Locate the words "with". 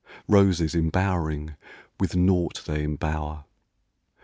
1.99-2.15